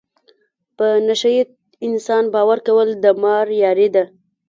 [0.77, 1.43] په نشه یې
[1.87, 4.03] انسان باور کول د مار یاري ده.